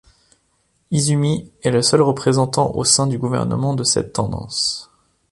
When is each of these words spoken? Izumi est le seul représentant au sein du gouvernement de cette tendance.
Izumi 0.89 1.51
est 1.61 1.69
le 1.69 1.83
seul 1.83 2.01
représentant 2.01 2.71
au 2.73 2.83
sein 2.83 3.05
du 3.05 3.19
gouvernement 3.19 3.75
de 3.75 3.83
cette 3.83 4.13
tendance. 4.13 4.89